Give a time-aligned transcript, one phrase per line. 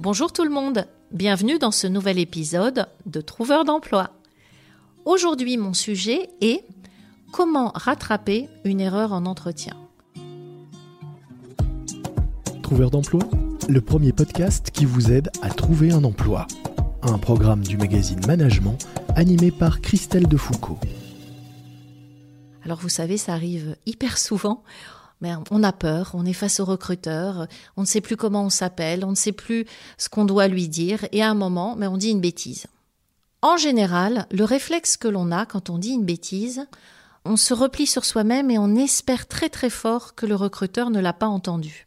[0.00, 4.10] Bonjour tout le monde, bienvenue dans ce nouvel épisode de Trouveur d'emploi.
[5.04, 6.64] Aujourd'hui mon sujet est
[7.32, 9.74] comment rattraper une erreur en entretien.
[12.62, 13.24] Trouveur d'emploi,
[13.68, 16.46] le premier podcast qui vous aide à trouver un emploi.
[17.02, 18.78] Un programme du magazine Management
[19.16, 20.78] animé par Christelle Defoucault.
[22.64, 24.62] Alors vous savez, ça arrive hyper souvent
[25.22, 27.46] on a peur, on est face au recruteur,
[27.76, 30.68] on ne sait plus comment on s'appelle, on ne sait plus ce qu'on doit lui
[30.68, 32.66] dire, et à un moment, mais on dit une bêtise.
[33.42, 36.66] En général, le réflexe que l'on a quand on dit une bêtise,
[37.24, 41.00] on se replie sur soi-même et on espère très très fort que le recruteur ne
[41.00, 41.86] l'a pas entendu.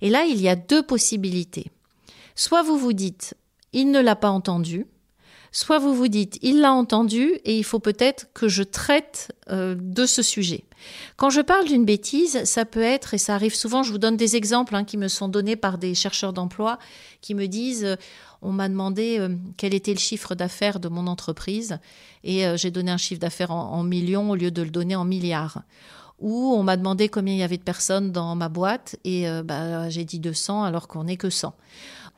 [0.00, 1.70] Et là, il y a deux possibilités.
[2.34, 3.34] Soit vous vous dites,
[3.72, 4.86] il ne l'a pas entendu,
[5.52, 9.74] soit vous vous dites, il l'a entendu et il faut peut-être que je traite euh,
[9.78, 10.64] de ce sujet.
[11.16, 14.16] Quand je parle d'une bêtise, ça peut être, et ça arrive souvent, je vous donne
[14.16, 16.78] des exemples hein, qui me sont donnés par des chercheurs d'emploi
[17.20, 17.96] qui me disent, euh,
[18.42, 21.78] on m'a demandé euh, quel était le chiffre d'affaires de mon entreprise
[22.24, 25.62] et j'ai donné un chiffre d'affaires en, millions au lieu de le donner en milliards
[26.18, 29.88] ou on m'a demandé combien il y avait de personnes dans ma boîte et bah,
[29.88, 31.54] j'ai dit 200 alors qu'on n'est que 100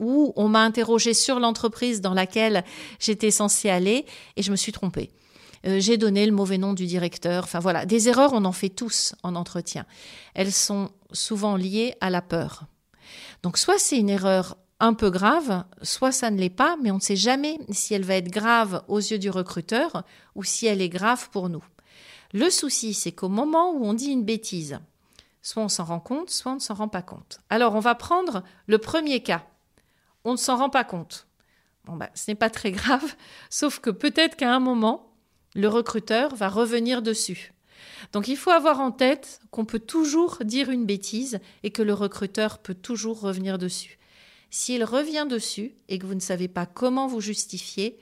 [0.01, 2.65] où on m'a interrogé sur l'entreprise dans laquelle
[2.99, 5.11] j'étais censée aller et je me suis trompée.
[5.65, 7.43] Euh, j'ai donné le mauvais nom du directeur.
[7.43, 9.85] Enfin voilà, des erreurs, on en fait tous en entretien.
[10.33, 12.63] Elles sont souvent liées à la peur.
[13.43, 16.95] Donc soit c'est une erreur un peu grave, soit ça ne l'est pas, mais on
[16.95, 20.81] ne sait jamais si elle va être grave aux yeux du recruteur ou si elle
[20.81, 21.63] est grave pour nous.
[22.33, 24.79] Le souci, c'est qu'au moment où on dit une bêtise,
[25.43, 27.41] soit on s'en rend compte, soit on ne s'en rend pas compte.
[27.49, 29.43] Alors on va prendre le premier cas
[30.23, 31.27] on ne s'en rend pas compte.
[31.85, 33.15] Bon, bah, ce n'est pas très grave,
[33.49, 35.13] sauf que peut-être qu'à un moment,
[35.55, 37.53] le recruteur va revenir dessus.
[38.13, 41.93] Donc il faut avoir en tête qu'on peut toujours dire une bêtise et que le
[41.93, 43.97] recruteur peut toujours revenir dessus.
[44.49, 47.97] S'il revient dessus et que vous ne savez pas comment vous justifier,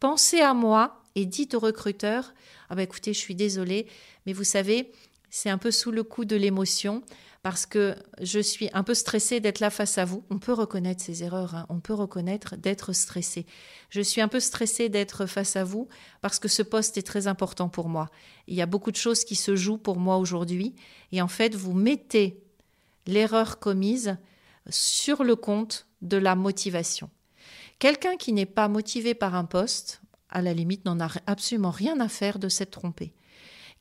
[0.00, 2.34] pensez à moi et dites au recruteur
[2.70, 3.86] Ah bah écoutez, je suis désolée,
[4.24, 4.92] mais vous savez,
[5.30, 7.02] c'est un peu sous le coup de l'émotion
[7.42, 10.24] parce que je suis un peu stressée d'être là face à vous.
[10.30, 11.66] On peut reconnaître ces erreurs, hein.
[11.68, 13.46] on peut reconnaître d'être stressé.
[13.90, 15.88] Je suis un peu stressée d'être face à vous
[16.20, 18.08] parce que ce poste est très important pour moi.
[18.48, 20.74] Il y a beaucoup de choses qui se jouent pour moi aujourd'hui
[21.12, 22.42] et en fait, vous mettez
[23.06, 24.18] l'erreur commise
[24.68, 27.10] sur le compte de la motivation.
[27.78, 32.00] Quelqu'un qui n'est pas motivé par un poste, à la limite, n'en a absolument rien
[32.00, 33.14] à faire de s'être trompé.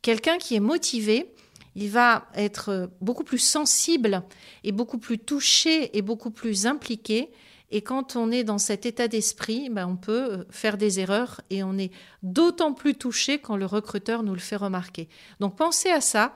[0.01, 1.34] Quelqu'un qui est motivé,
[1.77, 4.23] il va être beaucoup plus sensible
[4.63, 7.29] et beaucoup plus touché et beaucoup plus impliqué.
[7.69, 11.63] Et quand on est dans cet état d'esprit, ben on peut faire des erreurs et
[11.63, 11.91] on est
[12.23, 15.07] d'autant plus touché quand le recruteur nous le fait remarquer.
[15.39, 16.33] Donc pensez à ça.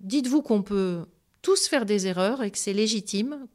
[0.00, 1.06] Dites-vous qu'on peut
[1.40, 3.46] tous faire des erreurs et que c'est légitime,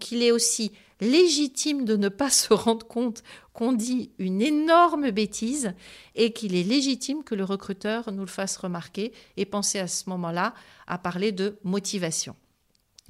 [0.00, 0.72] qu'il est aussi
[1.02, 5.74] légitime de ne pas se rendre compte qu'on dit une énorme bêtise
[6.14, 10.08] et qu'il est légitime que le recruteur nous le fasse remarquer et penser à ce
[10.08, 10.54] moment-là
[10.86, 12.36] à parler de motivation.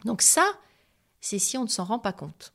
[0.04, 0.44] Donc ça,
[1.20, 2.52] c'est si on ne s'en rend pas compte.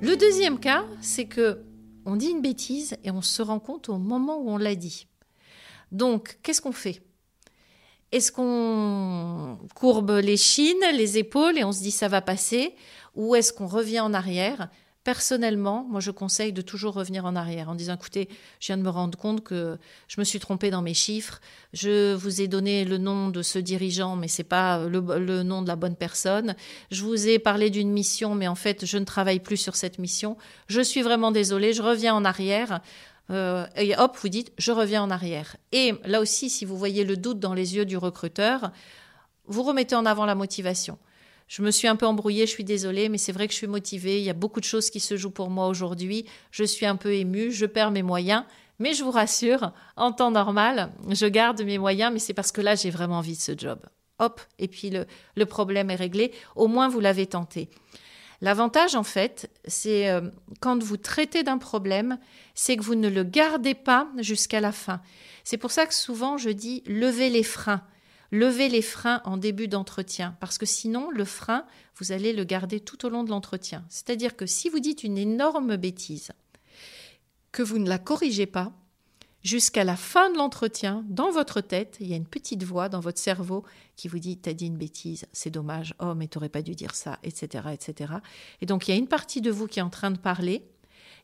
[0.00, 1.62] Le deuxième cas, c'est que
[2.04, 5.06] on dit une bêtise et on se rend compte au moment où on l'a dit.
[5.92, 7.00] Donc, qu'est-ce qu'on fait?
[8.12, 12.74] Est-ce qu'on courbe les chines, les épaules et on se dit ça va passer
[13.16, 14.68] Ou est-ce qu'on revient en arrière?
[15.02, 18.28] Personnellement, moi je conseille de toujours revenir en arrière en disant écoutez,
[18.60, 21.40] je viens de me rendre compte que je me suis trompée dans mes chiffres,
[21.72, 25.62] je vous ai donné le nom de ce dirigeant mais c'est pas le, le, nom
[25.62, 26.54] de la bonne personne,
[26.92, 29.98] je vous ai parlé d'une mission mais en fait je ne travaille plus sur cette
[29.98, 30.36] mission,
[30.68, 32.80] je suis vraiment désolée, je reviens en arrière,
[33.30, 35.56] euh, et hop, vous dites, je reviens en arrière.
[35.72, 38.72] Et là aussi, si vous voyez le doute dans les yeux du recruteur,
[39.46, 40.98] vous remettez en avant la motivation.
[41.48, 43.66] Je me suis un peu embrouillée, je suis désolée, mais c'est vrai que je suis
[43.66, 44.18] motivée.
[44.18, 46.24] Il y a beaucoup de choses qui se jouent pour moi aujourd'hui.
[46.50, 48.44] Je suis un peu émue, je perds mes moyens.
[48.78, 52.60] Mais je vous rassure, en temps normal, je garde mes moyens, mais c'est parce que
[52.60, 53.78] là, j'ai vraiment envie de ce job.
[54.18, 56.32] Hop, et puis le, le problème est réglé.
[56.56, 57.68] Au moins, vous l'avez tenté.
[58.42, 60.20] L'avantage, en fait, c'est euh,
[60.60, 62.18] quand vous traitez d'un problème,
[62.54, 65.00] c'est que vous ne le gardez pas jusqu'à la fin.
[65.44, 67.82] C'est pour ça que souvent je dis levez les freins.
[68.32, 71.64] levez les freins en début d'entretien, parce que sinon, le frein,
[71.98, 73.84] vous allez le garder tout au long de l'entretien.
[73.88, 76.32] C'est-à-dire que si vous dites une énorme bêtise,
[77.52, 78.72] que vous ne la corrigez pas,
[79.42, 83.00] jusqu'à la fin de l'entretien, dans votre tête, il y a une petite voix dans
[83.00, 83.64] votre cerveau
[83.96, 86.94] qui vous dit T'as dit une bêtise, c'est dommage, oh, mais t'aurais pas dû dire
[86.94, 88.14] ça, etc., etc.
[88.60, 90.62] Et donc, il y a une partie de vous qui est en train de parler.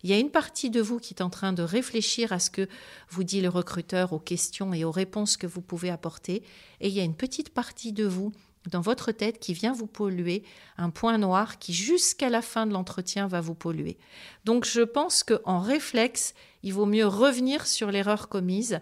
[0.04, 2.50] Il y a une partie de vous qui est en train de réfléchir à ce
[2.50, 2.68] que
[3.10, 6.44] vous dit le recruteur, aux questions et aux réponses que vous pouvez apporter.
[6.80, 8.32] Et il y a une petite partie de vous
[8.68, 10.44] dans votre tête qui vient vous polluer,
[10.76, 13.98] un point noir qui jusqu'à la fin de l'entretien va vous polluer.
[14.44, 18.80] Donc je pense qu'en réflexe, il vaut mieux revenir sur l'erreur commise.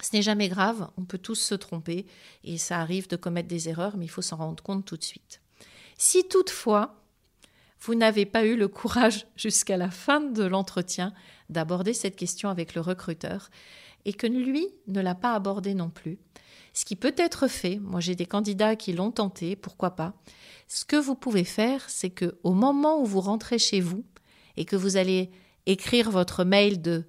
[0.00, 2.06] Ce n'est jamais grave, on peut tous se tromper
[2.44, 5.04] et ça arrive de commettre des erreurs, mais il faut s'en rendre compte tout de
[5.04, 5.40] suite.
[5.96, 6.96] Si toutefois,
[7.80, 11.12] vous n'avez pas eu le courage jusqu'à la fin de l'entretien
[11.48, 13.50] d'aborder cette question avec le recruteur
[14.04, 16.18] et que lui ne l'a pas abordé non plus,
[16.72, 20.14] ce qui peut être fait, moi j'ai des candidats qui l'ont tenté, pourquoi pas.
[20.68, 24.04] Ce que vous pouvez faire, c'est que au moment où vous rentrez chez vous
[24.56, 25.30] et que vous allez
[25.66, 27.04] écrire votre mail de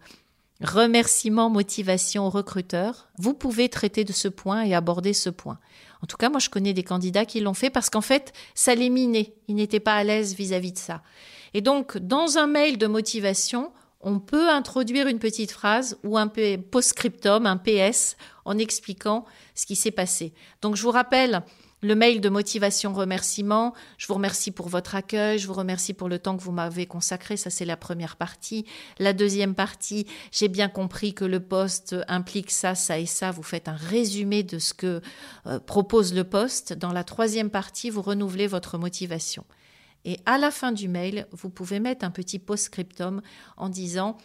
[0.62, 5.60] remerciement, motivation au recruteur, vous pouvez traiter de ce point et aborder ce point.
[6.02, 8.76] En tout cas, moi je connais des candidats qui l'ont fait parce qu'en fait, ça
[8.76, 9.34] les minait.
[9.48, 11.02] Ils n'étaient pas à l'aise vis-à-vis de ça.
[11.54, 13.72] Et donc, dans un mail de motivation,
[14.04, 19.26] on peut introduire une petite phrase ou un post-scriptum, un PS, en expliquant
[19.56, 20.34] ce qui s'est passé.
[20.62, 21.44] Donc je vous rappelle
[21.82, 23.74] le mail de motivation remerciement.
[23.98, 26.86] Je vous remercie pour votre accueil, je vous remercie pour le temps que vous m'avez
[26.86, 28.66] consacré, ça c'est la première partie.
[29.00, 33.32] La deuxième partie, j'ai bien compris que le poste implique ça, ça et ça.
[33.32, 35.02] Vous faites un résumé de ce que
[35.48, 36.74] euh, propose le poste.
[36.74, 39.44] Dans la troisième partie, vous renouvelez votre motivation.
[40.06, 43.22] Et à la fin du mail, vous pouvez mettre un petit post-scriptum
[43.58, 44.18] en disant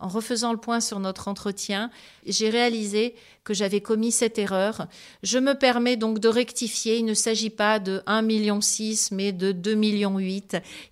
[0.00, 1.90] en refaisant le point sur notre entretien,
[2.26, 3.14] j'ai réalisé
[3.44, 4.86] que j'avais commis cette erreur.
[5.22, 6.98] Je me permets donc de rectifier.
[6.98, 8.60] Il ne s'agit pas de 1,6 million,
[9.12, 10.18] mais de 2,8 millions.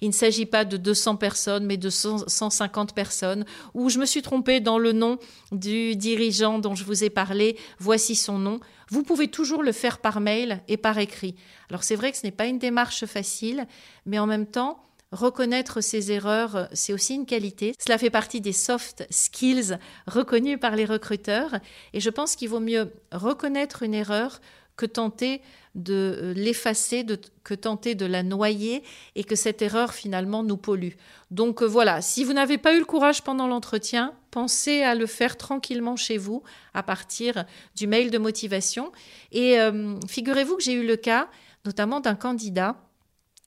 [0.01, 3.45] Il ne s'agit pas de 200 personnes, mais de 150 personnes.
[3.75, 5.19] Ou je me suis trompée dans le nom
[5.53, 7.57] du dirigeant dont je vous ai parlé.
[7.79, 8.61] Voici son nom.
[8.91, 11.35] Vous pouvez toujours le faire par mail et par écrit.
[11.69, 13.67] Alors c'est vrai que ce n'est pas une démarche facile,
[14.07, 17.73] mais en même temps, Reconnaître ses erreurs, c'est aussi une qualité.
[17.79, 21.55] Cela fait partie des soft skills reconnus par les recruteurs.
[21.95, 24.41] Et je pense qu'il vaut mieux reconnaître une erreur
[24.77, 25.43] que tenter
[25.75, 27.05] de euh, l'effacer,
[27.45, 28.83] que tenter de la noyer
[29.17, 30.95] et que cette erreur finalement nous pollue.
[31.31, 35.07] Donc euh, voilà, si vous n'avez pas eu le courage pendant l'entretien, pensez à le
[35.07, 36.43] faire tranquillement chez vous
[36.75, 37.45] à partir
[37.75, 38.93] du mail de motivation.
[39.33, 41.29] Et euh, figurez-vous que j'ai eu le cas
[41.65, 42.77] notamment d'un candidat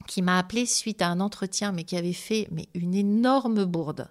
[0.07, 4.09] qui m'a appelé suite à un entretien, mais qui avait fait mais une énorme bourde.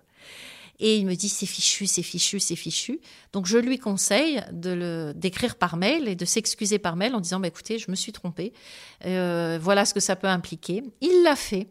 [0.80, 3.00] Et il me dit c'est fichu, c'est fichu, c'est fichu.
[3.32, 7.20] Donc je lui conseille de le d'écrire par mail et de s'excuser par mail en
[7.20, 8.54] disant bah, écoutez, je me suis trompé.
[9.04, 10.82] Euh, voilà ce que ça peut impliquer.
[11.02, 11.68] Il l'a fait.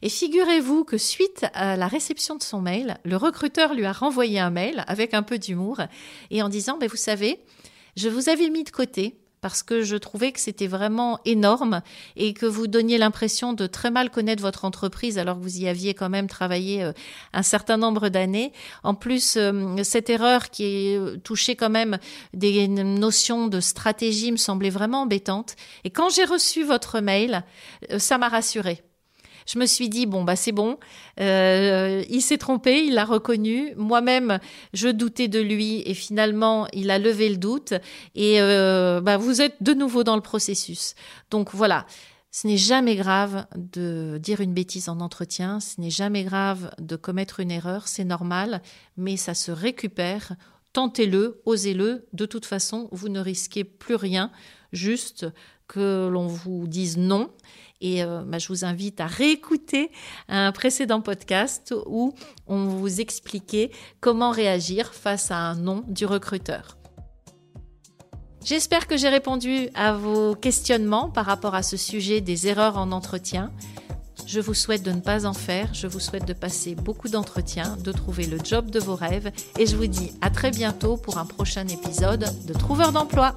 [0.00, 4.40] Et figurez-vous que suite à la réception de son mail, le recruteur lui a renvoyé
[4.40, 5.80] un mail avec un peu d'humour
[6.30, 7.38] et en disant bah, vous savez,
[7.96, 11.82] je vous avais mis de côté parce que je trouvais que c'était vraiment énorme
[12.16, 15.68] et que vous donniez l'impression de très mal connaître votre entreprise alors que vous y
[15.68, 16.92] aviez quand même travaillé euh,
[17.34, 18.52] un certain nombre d'années.
[18.84, 21.98] En plus, euh, cette erreur qui euh, touchait quand même
[22.32, 25.56] des notions de stratégie me semblait vraiment embêtante.
[25.84, 27.44] Et quand j'ai reçu votre mail,
[27.98, 28.82] ça m'a rassurée
[29.46, 30.78] je me suis dit bon bah c'est bon,
[31.20, 33.74] euh, il s'est trompé, il l'a reconnu.
[33.76, 34.38] Moi-même,
[34.72, 37.74] je doutais de lui et finalement il a levé le doute
[38.14, 40.94] et euh, bah, vous êtes de nouveau dans le processus.
[41.30, 41.86] Donc voilà.
[42.34, 46.96] Ce n'est jamais grave de dire une bêtise en entretien, ce n'est jamais grave de
[46.96, 48.62] commettre une erreur, c'est normal,
[48.96, 50.34] mais ça se récupère.
[50.72, 52.06] Tentez-le, osez-le.
[52.14, 54.30] De toute façon, vous ne risquez plus rien,
[54.72, 55.26] juste
[55.68, 57.30] que l'on vous dise non
[57.82, 59.90] et euh, bah, je vous invite à réécouter
[60.28, 62.14] un précédent podcast où
[62.46, 66.78] on vous expliquait comment réagir face à un nom du recruteur.
[68.44, 72.90] J'espère que j'ai répondu à vos questionnements par rapport à ce sujet des erreurs en
[72.90, 73.52] entretien.
[74.26, 77.76] Je vous souhaite de ne pas en faire, je vous souhaite de passer beaucoup d'entretiens,
[77.76, 81.18] de trouver le job de vos rêves et je vous dis à très bientôt pour
[81.18, 83.36] un prochain épisode de Trouveur d'emploi.